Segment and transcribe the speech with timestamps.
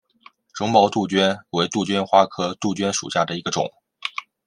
[0.55, 3.69] 绒毛杜鹃为杜鹃花科杜鹃属下的一个种。